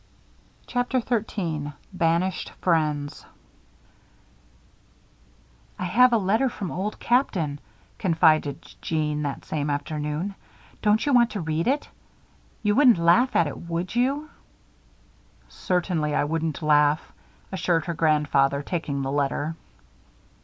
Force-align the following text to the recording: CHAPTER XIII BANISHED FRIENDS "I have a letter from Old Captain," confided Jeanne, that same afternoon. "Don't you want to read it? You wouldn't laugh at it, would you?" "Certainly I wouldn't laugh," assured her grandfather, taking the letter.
CHAPTER 0.65 0.99
XIII 0.99 1.73
BANISHED 1.93 2.53
FRIENDS 2.59 3.23
"I 5.77 5.83
have 5.83 6.11
a 6.11 6.17
letter 6.17 6.49
from 6.49 6.71
Old 6.71 6.99
Captain," 6.99 7.59
confided 7.99 8.67
Jeanne, 8.81 9.21
that 9.21 9.45
same 9.45 9.69
afternoon. 9.69 10.33
"Don't 10.81 11.05
you 11.05 11.13
want 11.13 11.29
to 11.33 11.41
read 11.41 11.67
it? 11.67 11.87
You 12.63 12.73
wouldn't 12.73 12.97
laugh 12.97 13.35
at 13.35 13.45
it, 13.45 13.69
would 13.69 13.93
you?" 13.93 14.31
"Certainly 15.49 16.15
I 16.15 16.23
wouldn't 16.23 16.63
laugh," 16.63 17.11
assured 17.51 17.85
her 17.85 17.93
grandfather, 17.93 18.63
taking 18.63 19.03
the 19.03 19.11
letter. 19.11 19.53